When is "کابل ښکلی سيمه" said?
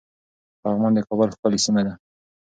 1.07-1.81